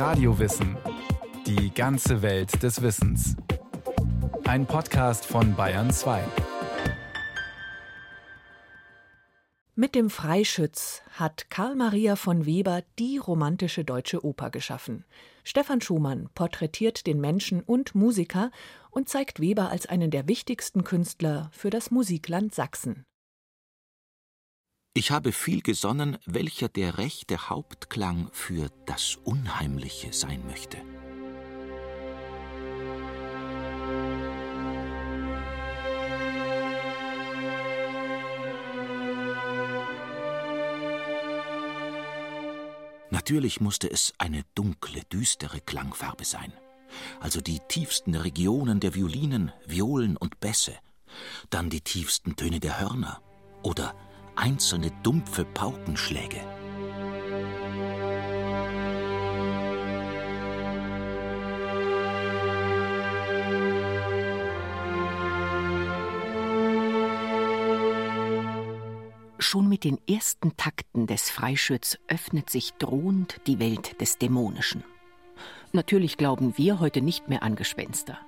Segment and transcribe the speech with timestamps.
[0.00, 0.78] Radiowissen.
[1.46, 3.36] Die ganze Welt des Wissens.
[4.44, 6.24] Ein Podcast von Bayern 2.
[9.74, 15.04] Mit dem Freischütz hat Karl Maria von Weber die romantische deutsche Oper geschaffen.
[15.44, 18.50] Stefan Schumann porträtiert den Menschen und Musiker
[18.90, 23.04] und zeigt Weber als einen der wichtigsten Künstler für das Musikland Sachsen.
[24.92, 30.78] Ich habe viel gesonnen, welcher der rechte Hauptklang für das Unheimliche sein möchte.
[43.10, 46.52] Natürlich musste es eine dunkle, düstere Klangfarbe sein,
[47.20, 50.74] also die tiefsten Regionen der Violinen, Violen und Bässe,
[51.48, 53.22] dann die tiefsten Töne der Hörner
[53.62, 53.94] oder
[54.40, 56.40] einzelne dumpfe Paukenschläge.
[69.38, 74.84] Schon mit den ersten Takten des Freischütz öffnet sich drohend die Welt des Dämonischen.
[75.72, 78.18] Natürlich glauben wir heute nicht mehr an Gespenster.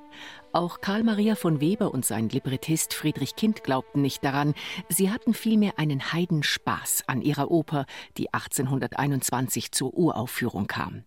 [0.53, 4.55] Auch Karl Maria von Weber und sein Librettist Friedrich Kind glaubten nicht daran,
[4.89, 11.03] sie hatten vielmehr einen Heidenspaß an ihrer Oper, die 1821 zur Uraufführung kam.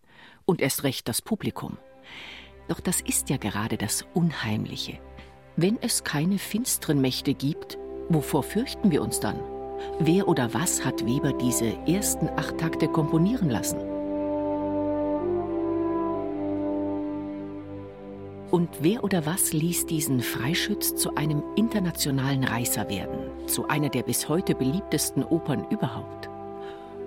[0.45, 1.77] Und erst recht das Publikum.
[2.67, 4.99] Doch das ist ja gerade das Unheimliche.
[5.55, 7.77] Wenn es keine finsteren Mächte gibt,
[8.09, 9.39] wovor fürchten wir uns dann?
[9.99, 13.94] Wer oder was hat Weber diese ersten acht Takte komponieren lassen?
[18.55, 24.03] Und wer oder was ließ diesen Freischütz zu einem internationalen Reißer werden, zu einer der
[24.03, 26.29] bis heute beliebtesten Opern überhaupt?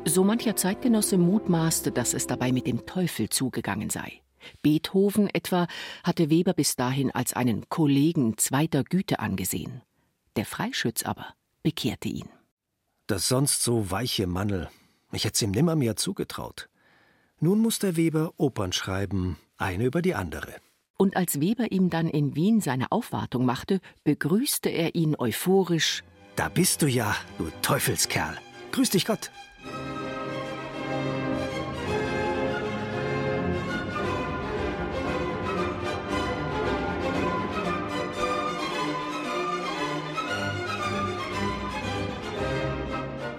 [0.04, 4.20] So mancher Zeitgenosse mutmaßte, dass es dabei mit dem Teufel zugegangen sei.
[4.60, 5.68] Beethoven etwa
[6.04, 9.80] hatte Weber bis dahin als einen Kollegen zweiter Güte angesehen.
[10.36, 11.28] Der Freischütz aber
[11.62, 12.28] bekehrte ihn.
[13.06, 14.68] Das sonst so weiche Mannel,
[15.12, 16.68] ich hätt's ihm nimmermehr zugetraut.
[17.40, 20.56] Nun muss der Weber Opern schreiben, eine über die andere.
[21.00, 26.02] Und als Weber ihm dann in Wien seine Aufwartung machte, begrüßte er ihn euphorisch.
[26.34, 28.36] Da bist du ja, du Teufelskerl.
[28.72, 29.30] Grüß dich Gott.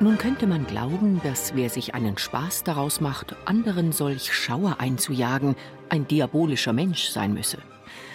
[0.02, 5.58] Nun könnte man glauben, dass wer sich einen Spaß daraus macht, anderen solch Schauer einzujagen,
[5.90, 7.58] ein diabolischer Mensch sein müsse.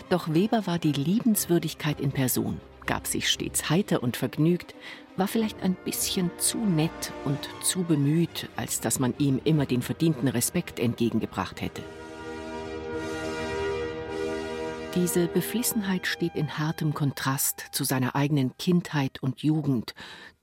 [0.09, 4.75] Doch Weber war die Liebenswürdigkeit in Person, gab sich stets heiter und vergnügt,
[5.17, 9.83] war vielleicht ein bisschen zu nett und zu bemüht, als dass man ihm immer den
[9.83, 11.83] verdienten Respekt entgegengebracht hätte.
[14.95, 19.95] Diese Beflissenheit steht in hartem Kontrast zu seiner eigenen Kindheit und Jugend,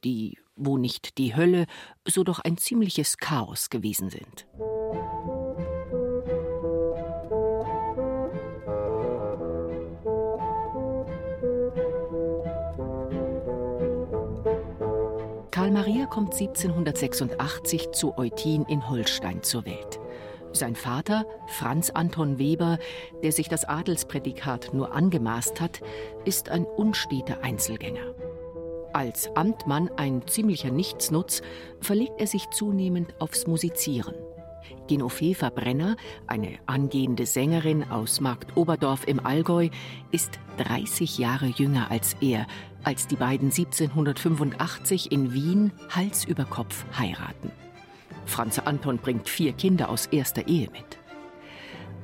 [0.03, 1.65] die, wo nicht die Hölle,
[2.07, 4.47] so doch ein ziemliches Chaos gewesen sind.
[15.51, 19.99] Karl Maria kommt 1786 zu Eutin in Holstein zur Welt.
[20.53, 22.79] Sein Vater, Franz Anton Weber,
[23.21, 25.81] der sich das Adelsprädikat nur angemaßt hat,
[26.25, 28.15] ist ein unsteter Einzelgänger.
[28.93, 31.41] Als Amtmann ein ziemlicher Nichtsnutz,
[31.79, 34.15] verlegt er sich zunehmend aufs Musizieren.
[34.87, 35.95] Genoveva Brenner,
[36.27, 39.69] eine angehende Sängerin aus Markt Oberdorf im Allgäu,
[40.11, 42.45] ist 30 Jahre jünger als er,
[42.83, 47.51] als die beiden 1785 in Wien Hals über Kopf heiraten.
[48.25, 50.97] Franz Anton bringt vier Kinder aus erster Ehe mit.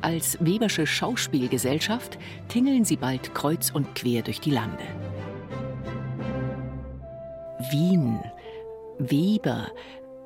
[0.02, 2.18] Als Webersche Schauspielgesellschaft
[2.48, 4.84] tingeln sie bald kreuz und quer durch die Lande.
[7.60, 8.20] Wien,
[9.00, 9.72] Weber,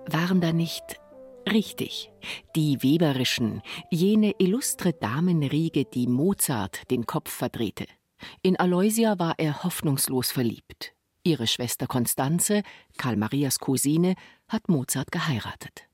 [0.06, 1.00] waren da nicht
[1.50, 2.12] richtig.
[2.58, 7.86] Die Weberischen, jene illustre Damenriege, die Mozart den Kopf verdrehte.
[8.42, 10.94] In Aloysia war er hoffnungslos verliebt.
[11.24, 12.63] Ihre Schwester Konstanze,
[12.98, 14.16] Karl Marias Cousine,
[14.50, 15.88] hat Mozart geheiratet.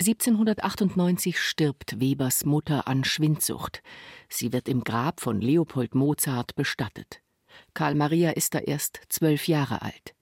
[0.00, 3.82] 1798 stirbt Webers Mutter an Schwindsucht.
[4.28, 7.20] Sie wird im Grab von Leopold Mozart bestattet.
[7.74, 10.14] Karl Maria ist da erst zwölf Jahre alt.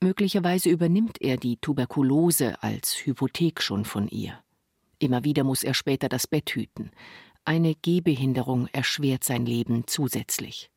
[0.00, 4.38] Möglicherweise übernimmt er die Tuberkulose als Hypothek schon von ihr.
[5.00, 6.90] Immer wieder muss er später das Bett hüten.
[7.44, 10.70] Eine Gehbehinderung erschwert sein Leben zusätzlich.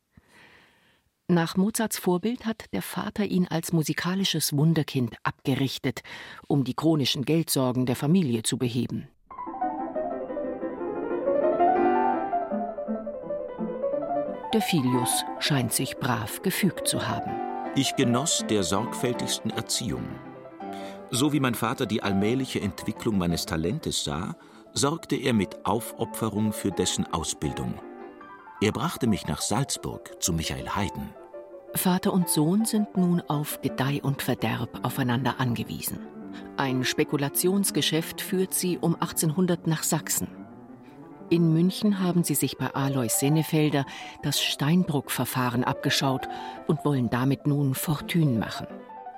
[1.28, 6.02] Nach Mozarts Vorbild hat der Vater ihn als musikalisches Wunderkind abgerichtet,
[6.48, 9.08] um die chronischen Geldsorgen der Familie zu beheben.
[14.54, 17.32] Der Filius scheint sich brav gefügt zu haben.
[17.76, 20.04] Ich genoss der sorgfältigsten Erziehung.
[21.10, 24.36] So wie mein Vater die allmähliche Entwicklung meines Talentes sah,
[24.74, 27.76] sorgte er mit Aufopferung für dessen Ausbildung.
[28.60, 31.14] Er brachte mich nach Salzburg zu Michael Haydn.
[31.74, 36.00] Vater und Sohn sind nun auf Gedeih und Verderb aufeinander angewiesen.
[36.58, 40.41] Ein Spekulationsgeschäft führt sie um 1800 nach Sachsen.
[41.32, 43.86] In München haben sie sich bei Alois Sennefelder
[44.22, 46.28] das Steinbruck-Verfahren abgeschaut
[46.68, 48.68] und wollen damit nun Fortune machen.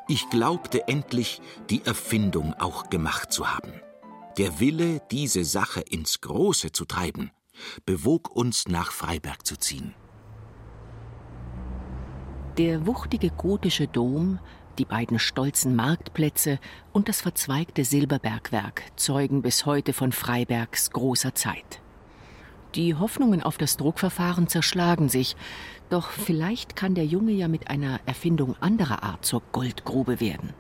[0.08, 3.74] Ich glaubte endlich, die Erfindung auch gemacht zu haben.
[4.38, 7.32] Der Wille, diese Sache ins Große zu treiben,
[7.84, 9.96] bewog uns nach Freiberg zu ziehen.
[12.60, 14.38] Der wuchtige gotische Dom,
[14.78, 16.60] die beiden stolzen Marktplätze
[16.92, 21.83] und das verzweigte Silberbergwerk zeugen bis heute von Freibergs großer Zeit.
[22.76, 25.36] Die Hoffnungen auf das Druckverfahren zerschlagen sich,
[25.90, 30.54] doch vielleicht kann der Junge ja mit einer Erfindung anderer Art zur Goldgrube werden.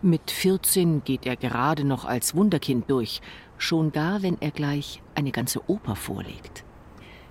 [0.00, 3.20] Mit 14 geht er gerade noch als Wunderkind durch,
[3.58, 6.64] schon gar, wenn er gleich eine ganze Oper vorlegt.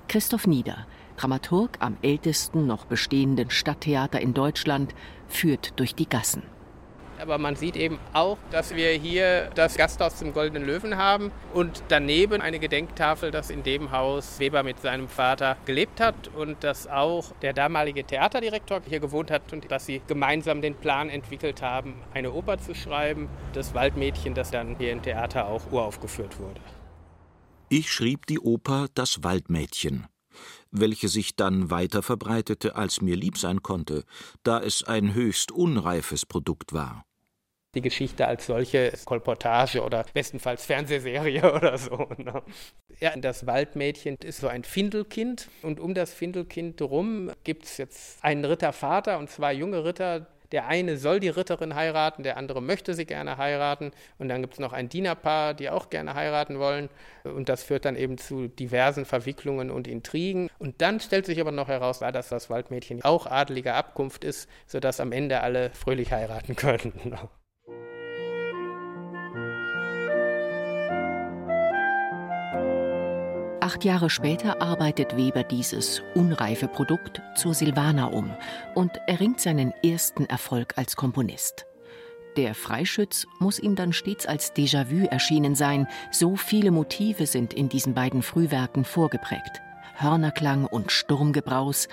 [0.07, 0.85] Christoph Nieder,
[1.17, 4.93] Dramaturg am ältesten noch bestehenden Stadttheater in Deutschland,
[5.27, 6.43] führt durch die Gassen.
[7.21, 11.83] Aber man sieht eben auch, dass wir hier das Gasthaus zum Goldenen Löwen haben und
[11.87, 16.87] daneben eine Gedenktafel, dass in dem Haus Weber mit seinem Vater gelebt hat und dass
[16.87, 21.93] auch der damalige Theaterdirektor hier gewohnt hat und dass sie gemeinsam den Plan entwickelt haben,
[22.13, 26.61] eine Oper zu schreiben, das Waldmädchen, das dann hier im Theater auch uraufgeführt wurde.
[27.69, 30.07] Ich schrieb die Oper Das Waldmädchen
[30.71, 34.05] welche sich dann weiter verbreitete, als mir lieb sein konnte,
[34.43, 37.03] da es ein höchst unreifes Produkt war
[37.75, 42.09] die Geschichte als solche Kolportage oder bestenfalls Fernsehserie oder so.
[42.17, 42.41] Ne?
[42.99, 48.23] Ja, das Waldmädchen ist so ein Findelkind und um das Findelkind herum gibt es jetzt
[48.23, 50.27] einen Rittervater und zwei junge Ritter.
[50.51, 53.93] Der eine soll die Ritterin heiraten, der andere möchte sie gerne heiraten.
[54.17, 56.89] Und dann gibt es noch ein Dienerpaar, die auch gerne heiraten wollen.
[57.23, 60.49] Und das führt dann eben zu diversen Verwicklungen und Intrigen.
[60.59, 64.99] Und dann stellt sich aber noch heraus, dass das Waldmädchen auch adeliger Abkunft ist, sodass
[64.99, 67.17] am Ende alle fröhlich heiraten können.
[73.71, 78.29] Acht Jahre später arbeitet Weber dieses unreife Produkt zur Silvana um
[78.75, 81.65] und erringt seinen ersten Erfolg als Komponist.
[82.35, 87.69] Der Freischütz muss ihm dann stets als Déjà-vu erschienen sein, so viele Motive sind in
[87.69, 89.61] diesen beiden Frühwerken vorgeprägt.
[89.95, 91.87] Hörnerklang und Sturmgebraus,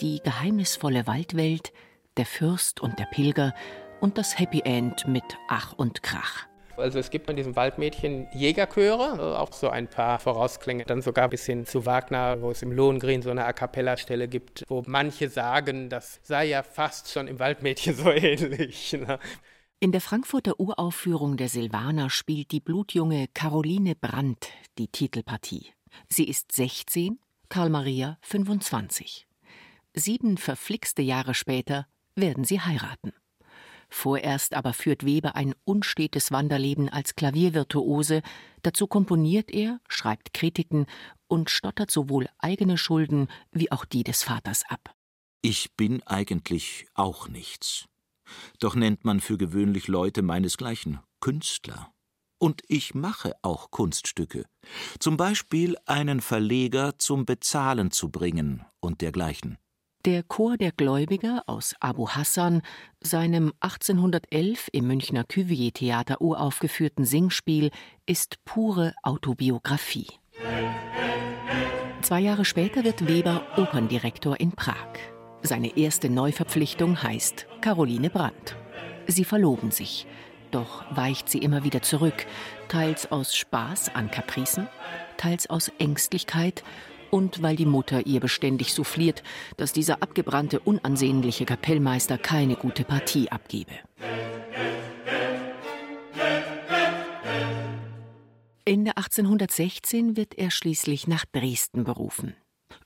[0.00, 1.74] die geheimnisvolle Waldwelt,
[2.16, 3.52] der Fürst und der Pilger
[4.00, 6.47] und das Happy End mit Ach und Krach.
[6.78, 11.28] Also es gibt in diesem Waldmädchen Jägerchöre, äh, auch so ein paar Vorausklänge, dann sogar
[11.28, 15.28] bis hin zu Wagner, wo es im Lohengrin so eine A Cappella-Stelle gibt, wo manche
[15.28, 18.92] sagen, das sei ja fast schon im Waldmädchen so ähnlich.
[18.92, 19.18] Ne?
[19.80, 24.48] In der Frankfurter Uraufführung der Silvaner spielt die blutjunge Caroline Brandt
[24.78, 25.72] die Titelpartie.
[26.08, 29.26] Sie ist 16, Karl Maria 25.
[29.94, 33.12] Sieben verflixte Jahre später werden sie heiraten.
[33.88, 38.22] Vorerst aber führt Weber ein unstetes Wanderleben als Klaviervirtuose,
[38.62, 40.86] dazu komponiert er, schreibt Kritiken
[41.26, 44.94] und stottert sowohl eigene Schulden wie auch die des Vaters ab.
[45.40, 47.86] Ich bin eigentlich auch nichts.
[48.58, 51.92] Doch nennt man für gewöhnlich Leute meinesgleichen Künstler.
[52.38, 54.44] Und ich mache auch Kunststücke.
[55.00, 59.58] Zum Beispiel einen Verleger zum Bezahlen zu bringen und dergleichen.
[60.04, 62.62] Der Chor der Gläubiger aus Abu Hassan,
[63.00, 67.72] seinem 1811 im Münchner Cuvier-Theater uraufgeführten Singspiel,
[68.06, 70.06] ist pure Autobiografie.
[72.02, 74.76] Zwei Jahre später wird Weber Operndirektor in Prag.
[75.42, 78.56] Seine erste Neuverpflichtung heißt Caroline Brandt.
[79.08, 80.06] Sie verloben sich,
[80.52, 82.24] doch weicht sie immer wieder zurück,
[82.68, 84.68] teils aus Spaß an Kapricen,
[85.16, 86.62] teils aus Ängstlichkeit
[87.10, 89.22] und weil die Mutter ihr beständig souffliert,
[89.56, 93.72] dass dieser abgebrannte, unansehnliche Kapellmeister keine gute Partie abgebe.
[98.64, 102.34] Ende 1816 wird er schließlich nach Dresden berufen.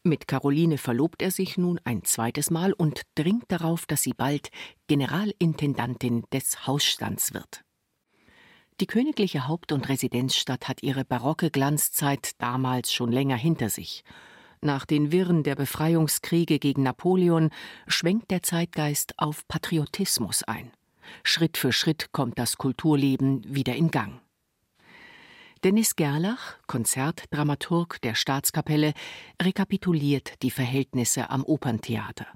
[0.05, 4.51] Mit Caroline verlobt er sich nun ein zweites Mal und dringt darauf, dass sie bald
[4.87, 7.65] Generalintendantin des Hausstands wird.
[8.83, 14.03] Die königliche Haupt- und Residenzstadt hat ihre barocke Glanzzeit damals schon länger hinter sich.
[14.61, 17.51] Nach den Wirren der Befreiungskriege gegen Napoleon
[17.87, 20.73] schwenkt der Zeitgeist auf Patriotismus ein.
[21.23, 24.21] Schritt für Schritt kommt das Kulturleben wieder in Gang.
[25.63, 28.95] Dennis Gerlach, Konzertdramaturg der Staatskapelle,
[29.41, 32.27] rekapituliert die Verhältnisse am Operntheater.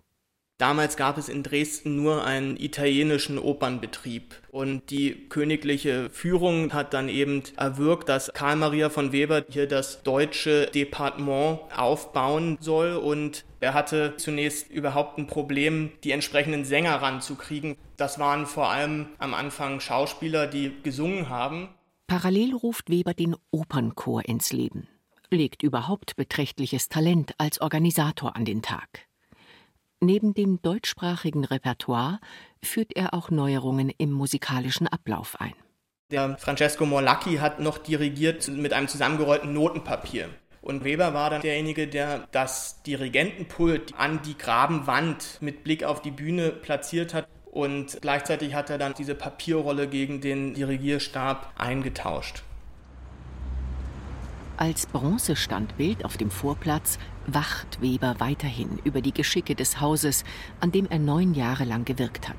[0.59, 7.11] Damals gab es in Dresden nur einen italienischen Opernbetrieb und die königliche Führung hat dann
[7.11, 13.75] eben erwirkt, dass Karl Maria von Weber hier das deutsche Departement aufbauen soll und er
[13.75, 17.77] hatte zunächst überhaupt ein Problem, die entsprechenden Sänger ranzukriegen.
[17.99, 21.69] Das waren vor allem am Anfang Schauspieler, die gesungen haben.
[22.07, 24.89] Parallel ruft Weber den Opernchor ins Leben,
[25.31, 29.06] legt überhaupt beträchtliches Talent als Organisator an den Tag.
[30.01, 32.21] Neben dem deutschsprachigen Repertoire
[32.63, 35.55] führt er auch Neuerungen im musikalischen Ablauf ein.
[36.11, 40.29] Der Francesco Morlacchi hat noch dirigiert mit einem zusammengerollten Notenpapier.
[40.61, 46.11] Und Weber war dann derjenige, der das Dirigentenpult an die Grabenwand mit Blick auf die
[46.11, 47.27] Bühne platziert hat.
[47.51, 52.43] Und gleichzeitig hat er dann diese Papierrolle gegen den Dirigierstab eingetauscht.
[54.59, 60.25] Als Bronzestandbild auf dem Vorplatz wacht Weber weiterhin über die Geschicke des Hauses,
[60.61, 62.37] an dem er neun Jahre lang gewirkt hat.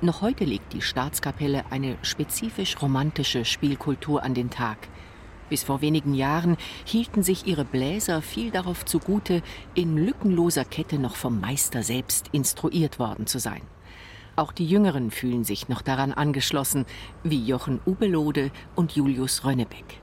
[0.00, 4.78] Noch heute legt die Staatskapelle eine spezifisch romantische Spielkultur an den Tag.
[5.48, 9.42] Bis vor wenigen Jahren hielten sich ihre Bläser viel darauf zugute,
[9.74, 13.62] in lückenloser Kette noch vom Meister selbst instruiert worden zu sein.
[14.36, 16.86] Auch die Jüngeren fühlen sich noch daran angeschlossen,
[17.24, 20.00] wie Jochen Ubelode und Julius Rönnebeck.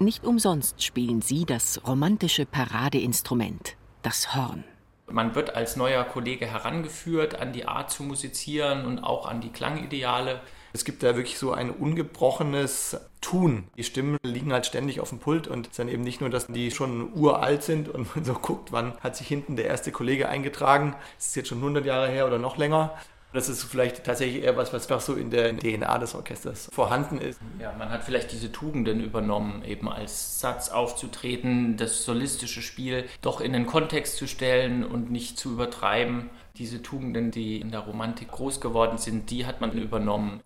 [0.00, 4.64] Nicht umsonst spielen sie das romantische Paradeinstrument, das Horn.
[5.06, 9.50] Man wird als neuer Kollege herangeführt an die Art zu musizieren und auch an die
[9.50, 10.40] Klangideale.
[10.72, 13.68] Es gibt da wirklich so ein ungebrochenes Tun.
[13.76, 16.30] Die Stimmen liegen halt ständig auf dem Pult und es ist dann eben nicht nur,
[16.30, 19.92] dass die schon uralt sind und man so guckt, wann hat sich hinten der erste
[19.92, 20.96] Kollege eingetragen.
[21.16, 22.94] Das ist jetzt schon 100 Jahre her oder noch länger,
[23.34, 27.40] das ist vielleicht tatsächlich eher was, was so in der DNA des Orchesters vorhanden ist.
[27.60, 33.40] Ja, man hat vielleicht diese Tugenden übernommen, eben als Satz aufzutreten, das solistische Spiel doch
[33.40, 36.30] in den Kontext zu stellen und nicht zu übertreiben.
[36.56, 40.40] Diese Tugenden, die in der Romantik groß geworden sind, die hat man übernommen.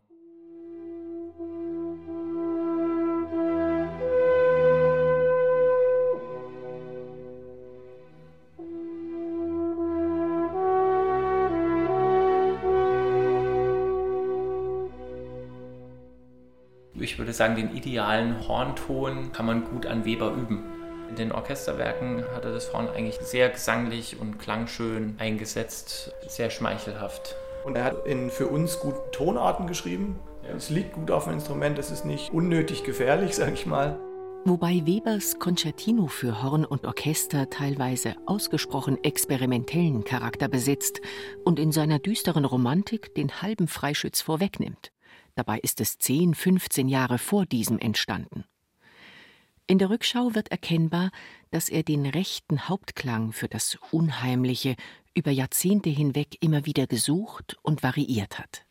[17.39, 20.65] Sagen, den idealen Hornton kann man gut an Weber üben.
[21.09, 27.35] In den Orchesterwerken hat er das Horn eigentlich sehr gesanglich und klangschön eingesetzt, sehr schmeichelhaft.
[27.65, 30.19] Und er hat in für uns guten Tonarten geschrieben.
[30.47, 30.55] Ja.
[30.55, 33.99] Es liegt gut auf dem Instrument, es ist nicht unnötig gefährlich, sage ich mal.
[34.45, 41.01] Wobei Webers Concertino für Horn und Orchester teilweise ausgesprochen experimentellen Charakter besitzt
[41.45, 44.93] und in seiner düsteren Romantik den halben Freischütz vorwegnimmt.
[45.39, 48.43] Dabei ist es 10, 15 Jahre vor diesem entstanden.
[49.69, 51.13] In der Rückschau wird erkennbar,
[51.53, 54.75] dass er den rechten Hauptklang für das Unheimliche
[55.15, 58.65] über Jahrzehnte hinweg immer wieder gesucht und variiert hat.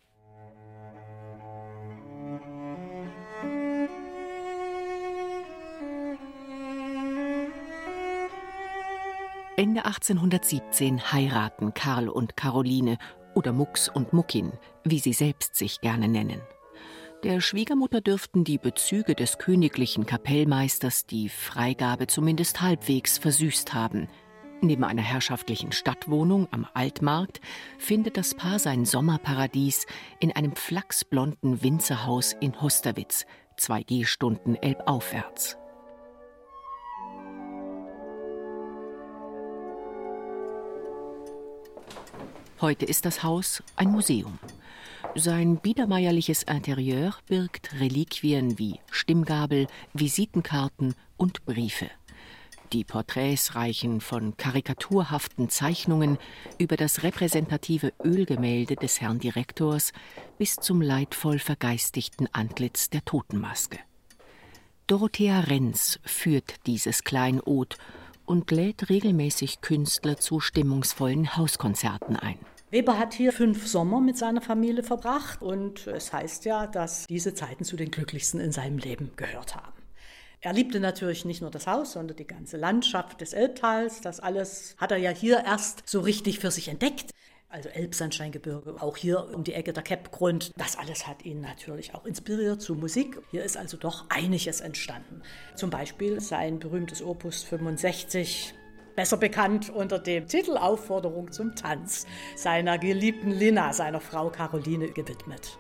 [9.56, 12.98] Ende 1817 heiraten Karl und Caroline
[13.36, 14.52] oder Mux und Muckin,
[14.84, 16.42] wie sie selbst sich gerne nennen.
[17.24, 24.08] Der Schwiegermutter dürften die Bezüge des königlichen Kapellmeisters die Freigabe zumindest halbwegs versüßt haben.
[24.62, 27.42] Neben einer herrschaftlichen Stadtwohnung am Altmarkt
[27.80, 29.88] findet das Paar sein Sommerparadies
[30.20, 33.26] in einem flachsblonden Winzerhaus in Hosterwitz,
[33.58, 35.58] zwei Gehstunden elbaufwärts.
[42.62, 44.38] Heute ist das Haus ein Museum.
[45.20, 51.90] Sein biedermeierliches Interieur birgt Reliquien wie Stimmgabel, Visitenkarten und Briefe.
[52.72, 56.20] Die Porträts reichen von karikaturhaften Zeichnungen
[56.60, 59.92] über das repräsentative Ölgemälde des Herrn Direktors
[60.38, 63.80] bis zum leidvoll vergeistigten Antlitz der Totenmaske.
[64.86, 67.80] Dorothea Renz führt dieses Kleinod
[68.28, 72.38] und lädt regelmäßig Künstler zu stimmungsvollen Hauskonzerten ein.
[72.70, 77.34] Weber hat hier fünf Sommer mit seiner Familie verbracht und es heißt ja, dass diese
[77.34, 79.82] Zeiten zu den glücklichsten in seinem Leben gehört haben.
[80.42, 84.02] Er liebte natürlich nicht nur das Haus, sondern die ganze Landschaft des Elbtals.
[84.02, 87.12] Das alles hat er ja hier erst so richtig für sich entdeckt.
[87.48, 90.52] Also Elbsandsteingebirge, auch hier um die Ecke der Keppgrund.
[90.58, 93.18] Das alles hat ihn natürlich auch inspiriert zu Musik.
[93.32, 95.22] Hier ist also doch einiges entstanden.
[95.56, 98.54] Zum Beispiel sein berühmtes Opus 65
[98.98, 105.60] besser bekannt unter dem Titel Aufforderung zum Tanz, seiner geliebten Lina, seiner Frau Caroline gewidmet.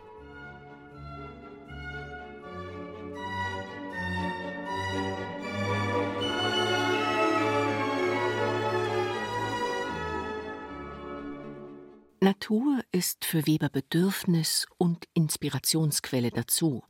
[12.19, 16.83] Natur ist für Weber Bedürfnis und Inspirationsquelle dazu.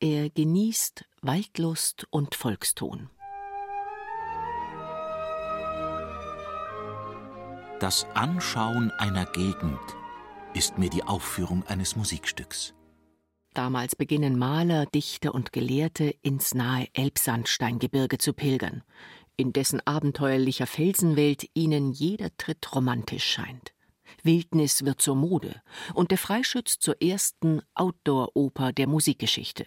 [0.00, 3.08] Er genießt Waldlust und Volkston.
[7.84, 9.78] Das Anschauen einer Gegend
[10.54, 12.72] ist mir die Aufführung eines Musikstücks.
[13.52, 18.84] Damals beginnen Maler, Dichter und Gelehrte ins nahe Elbsandsteingebirge zu pilgern,
[19.36, 23.74] in dessen abenteuerlicher Felsenwelt ihnen jeder Tritt romantisch scheint.
[24.22, 25.60] Wildnis wird zur Mode
[25.92, 29.66] und der Freischütz zur ersten Outdoor-Oper der Musikgeschichte.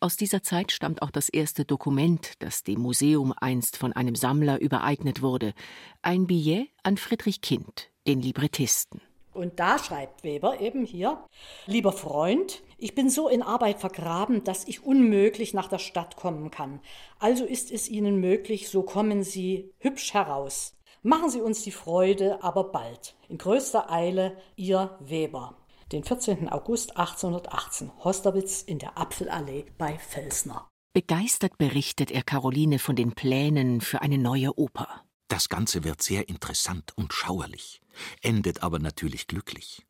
[0.00, 4.60] Aus dieser Zeit stammt auch das erste Dokument, das dem Museum einst von einem Sammler
[4.60, 5.54] übereignet wurde,
[6.02, 9.00] ein Billet an Friedrich Kind, den Librettisten.
[9.32, 11.22] Und da schreibt Weber eben hier,
[11.66, 16.50] lieber Freund, ich bin so in Arbeit vergraben, dass ich unmöglich nach der Stadt kommen
[16.50, 16.80] kann.
[17.18, 20.74] Also ist es Ihnen möglich, so kommen Sie hübsch heraus.
[21.02, 23.14] Machen Sie uns die Freude, aber bald.
[23.28, 25.54] In größter Eile, Ihr Weber.
[25.92, 26.48] Den 14.
[26.48, 30.68] August 1818, Hosterwitz in der Apfelallee bei Felsner.
[30.92, 35.04] Begeistert berichtet er Caroline von den Plänen für eine neue Oper.
[35.28, 37.80] Das Ganze wird sehr interessant und schauerlich,
[38.20, 39.86] endet aber natürlich glücklich.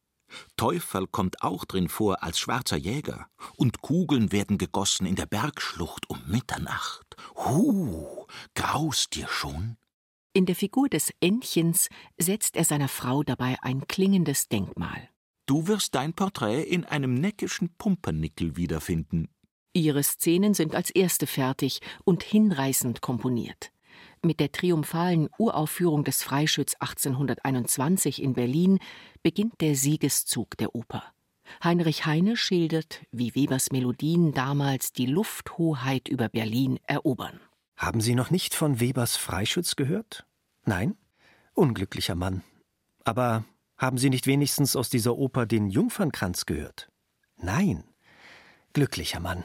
[0.59, 6.11] Teufel kommt auch drin vor als schwarzer Jäger, und Kugeln werden gegossen in der Bergschlucht
[6.11, 7.17] um Mitternacht.
[7.37, 9.79] Hu, graust dir schon?
[10.35, 11.89] In der Figur des Entchens
[12.19, 15.09] setzt er seiner Frau dabei ein klingendes Denkmal.
[15.47, 19.29] Du wirst dein Porträt in einem neckischen Pumpernickel wiederfinden.
[19.73, 23.71] Ihre Szenen sind als erste fertig und hinreißend komponiert.
[24.23, 28.81] Mit der triumphalen Uraufführung des Freischütz 1821 in Berlin
[29.23, 31.05] beginnt der Siegeszug der Oper.
[31.63, 37.39] Heinrich Heine schildert, wie Webers Melodien damals die Lufthoheit über Berlin erobern.
[37.77, 40.27] Haben Sie noch nicht von Webers Freischütz gehört?
[40.65, 40.97] Nein?
[41.55, 42.43] Unglücklicher Mann.
[43.05, 43.45] Aber
[43.79, 46.89] haben Sie nicht wenigstens aus dieser Oper den Jungfernkranz gehört?
[47.37, 47.85] Nein.
[48.73, 49.45] Glücklicher Mann.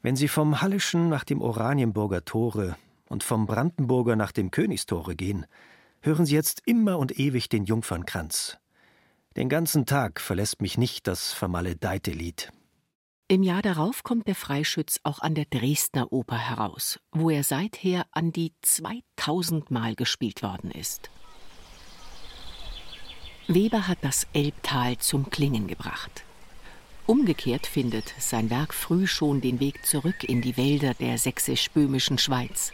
[0.00, 2.76] Wenn Sie vom Hallischen nach dem Oranienburger Tore
[3.08, 5.46] und vom Brandenburger nach dem Königstore gehen,
[6.00, 8.58] hören Sie jetzt immer und ewig den Jungfernkranz.
[9.36, 12.52] Den ganzen Tag verlässt mich nicht das vermaledeite Lied.
[13.28, 18.06] Im Jahr darauf kommt der Freischütz auch an der Dresdner Oper heraus, wo er seither
[18.10, 21.10] an die 2000 Mal gespielt worden ist.
[23.50, 26.22] Weber hat das Elbtal zum Klingen gebracht.
[27.06, 32.72] Umgekehrt findet sein Werk früh schon den Weg zurück in die Wälder der sächsisch-böhmischen Schweiz.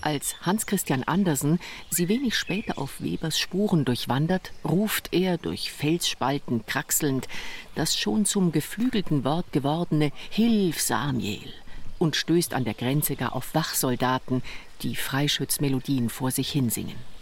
[0.00, 6.64] Als Hans Christian Andersen sie wenig später auf Webers Spuren durchwandert, ruft er durch Felsspalten
[6.64, 7.28] kraxelnd
[7.74, 11.52] das schon zum geflügelten Wort gewordene Hilf Samiel
[11.98, 14.42] und stößt an der Grenze gar auf Wachsoldaten,
[14.80, 17.15] die Freischützmelodien vor sich hinsingen.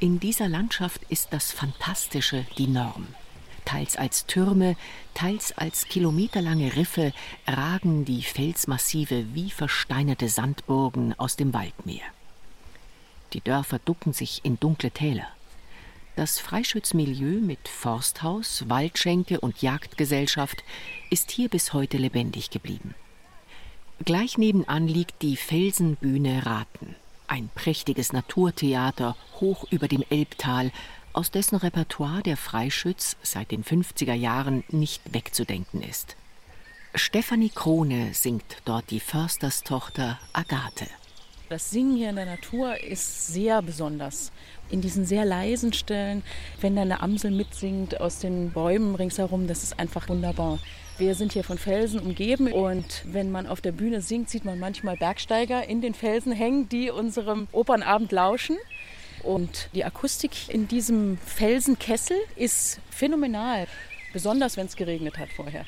[0.00, 3.06] In dieser Landschaft ist das Fantastische die Norm.
[3.64, 4.76] Teils als Türme,
[5.14, 7.12] teils als kilometerlange Riffe
[7.46, 12.04] ragen die Felsmassive wie versteinerte Sandburgen aus dem Waldmeer.
[13.32, 15.28] Die Dörfer ducken sich in dunkle Täler.
[16.16, 20.62] Das Freischützmilieu mit Forsthaus, Waldschenke und Jagdgesellschaft
[21.10, 22.94] ist hier bis heute lebendig geblieben.
[24.04, 30.70] Gleich nebenan liegt die Felsenbühne Raten, ein prächtiges Naturtheater hoch über dem Elbtal,
[31.12, 36.16] aus dessen Repertoire der Freischütz seit den 50er Jahren nicht wegzudenken ist.
[36.96, 40.86] Stefanie Krone singt dort die Försterstochter Agathe.
[41.48, 44.32] Das Singen hier in der Natur ist sehr besonders.
[44.70, 46.22] In diesen sehr leisen Stellen,
[46.60, 50.58] wenn dann eine Amsel mitsingt aus den Bäumen ringsherum, das ist einfach wunderbar.
[50.96, 54.60] Wir sind hier von Felsen umgeben und wenn man auf der Bühne singt, sieht man
[54.60, 58.56] manchmal Bergsteiger in den Felsen hängen, die unserem Opernabend lauschen.
[59.24, 63.66] Und die Akustik in diesem Felsenkessel ist phänomenal,
[64.12, 65.64] besonders wenn es geregnet hat vorher.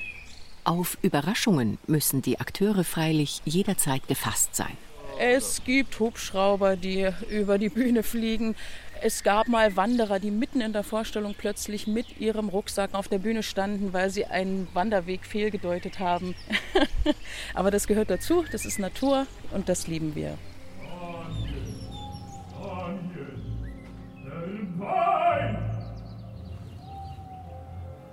[0.63, 4.77] Auf Überraschungen müssen die Akteure freilich jederzeit gefasst sein.
[5.19, 8.55] Es gibt Hubschrauber, die über die Bühne fliegen.
[9.03, 13.19] Es gab mal Wanderer, die mitten in der Vorstellung plötzlich mit ihrem Rucksack auf der
[13.19, 16.35] Bühne standen, weil sie einen Wanderweg fehlgedeutet haben.
[17.55, 20.39] Aber das gehört dazu, das ist Natur und das lieben wir.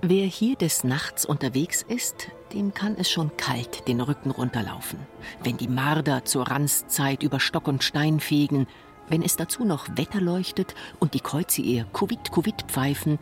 [0.06, 4.98] Wer hier des Nachts unterwegs ist, dem kann es schon kalt den Rücken runterlaufen.
[5.42, 8.66] Wenn die Marder zur Ranzzeit über Stock und Stein fegen,
[9.08, 13.18] wenn es dazu noch Wetter leuchtet und die Kreuze ihr Kuvit pfeifen,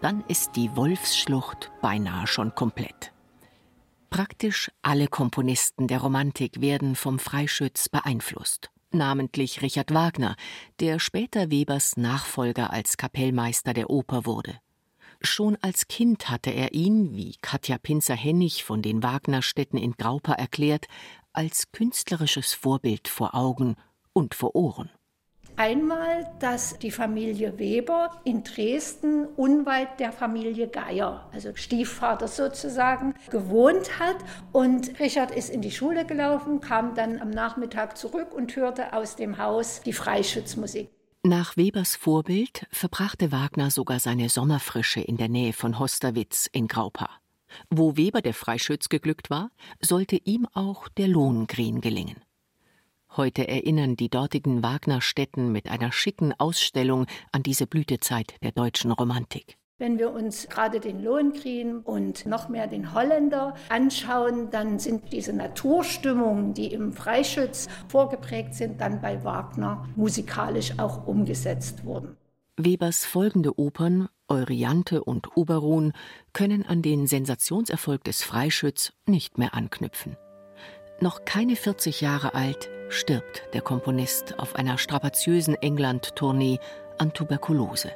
[0.00, 3.12] dann ist die Wolfsschlucht beinahe schon komplett.
[4.10, 10.36] Praktisch alle Komponisten der Romantik werden vom Freischütz beeinflusst namentlich Richard Wagner,
[10.80, 14.58] der später Webers Nachfolger als Kapellmeister der Oper wurde.
[15.20, 20.86] Schon als Kind hatte er ihn, wie Katja Pinzer-Hennig von den Wagnerstädten in Graupa erklärt,
[21.32, 23.76] als künstlerisches Vorbild vor Augen
[24.12, 24.90] und vor Ohren.
[25.56, 33.98] Einmal, dass die Familie Weber in Dresden unweit der Familie Geier, also Stiefvater sozusagen, gewohnt
[33.98, 34.16] hat.
[34.52, 39.16] Und Richard ist in die Schule gelaufen, kam dann am Nachmittag zurück und hörte aus
[39.16, 40.90] dem Haus die Freischützmusik.
[41.24, 47.08] Nach Webers Vorbild verbrachte Wagner sogar seine Sommerfrische in der Nähe von Hosterwitz in Graupa.
[47.70, 52.16] Wo Weber der Freischütz geglückt war, sollte ihm auch der Lohengrin gelingen.
[53.14, 59.58] Heute erinnern die dortigen Wagnerstätten mit einer schicken Ausstellung an diese Blütezeit der deutschen Romantik.
[59.76, 65.34] Wenn wir uns gerade den Lohengrin und noch mehr den Holländer anschauen, dann sind diese
[65.34, 72.16] Naturstimmungen, die im Freischütz vorgeprägt sind, dann bei Wagner musikalisch auch umgesetzt worden.
[72.56, 75.92] Webers folgende Opern, Euryanthe und Oberon,
[76.32, 80.16] können an den Sensationserfolg des Freischütz nicht mehr anknüpfen.
[81.00, 86.58] Noch keine 40 Jahre alt stirbt der Komponist auf einer strapaziösen England-Tournee
[86.98, 87.92] an Tuberkulose.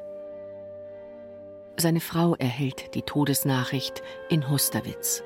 [1.77, 5.23] Seine Frau erhält die Todesnachricht in Hosterwitz.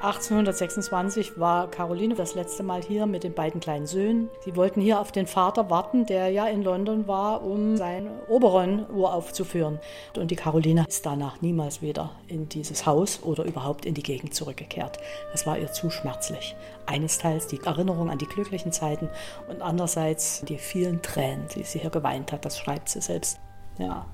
[0.00, 4.28] 1826 war Caroline das letzte Mal hier mit den beiden kleinen Söhnen.
[4.44, 8.84] Sie wollten hier auf den Vater warten, der ja in London war, um sein Oberon
[8.90, 9.78] uraufzuführen.
[10.16, 14.34] Und die Caroline ist danach niemals wieder in dieses Haus oder überhaupt in die Gegend
[14.34, 14.98] zurückgekehrt.
[15.32, 16.54] Das war ihr zu schmerzlich.
[16.86, 17.18] Eines
[17.50, 19.08] die Erinnerung an die glücklichen Zeiten
[19.48, 22.44] und andererseits die vielen Tränen, die sie hier geweint hat.
[22.44, 23.38] Das schreibt sie selbst.
[23.78, 24.04] Ja.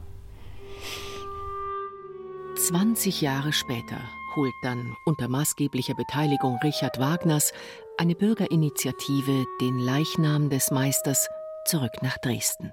[2.69, 3.99] 20 Jahre später
[4.37, 7.53] holt dann unter maßgeblicher Beteiligung Richard Wagners
[7.99, 11.29] eine Bürgerinitiative den Leichnam des Meisters
[11.67, 12.73] zurück nach Dresden.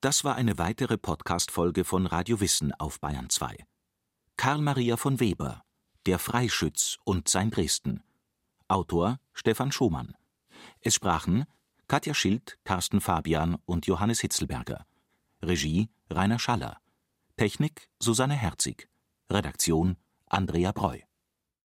[0.00, 3.56] Das war eine weitere Podcast-Folge von Radio Wissen auf Bayern 2.
[4.38, 5.64] Karl Maria von Weber,
[6.06, 8.04] Der Freischütz und sein Dresden.
[8.68, 10.14] Autor Stefan Schumann.
[10.80, 11.44] Es sprachen
[11.88, 14.86] Katja Schild, Carsten Fabian und Johannes Hitzelberger.
[15.42, 16.78] Regie Rainer Schaller.
[17.36, 18.88] Technik Susanne Herzig.
[19.28, 19.96] Redaktion
[20.26, 21.00] Andrea Breu